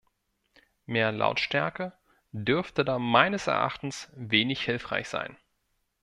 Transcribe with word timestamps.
Mehr 0.87 1.11
Lautstärke 1.11 1.93
dürfte 2.31 2.83
da 2.83 2.97
meines 2.97 3.45
Erachtens 3.45 4.11
wenig 4.17 4.61
hilfreich 4.63 5.07
sein. 5.07 5.37